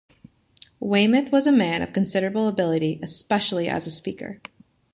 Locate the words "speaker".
3.91-4.41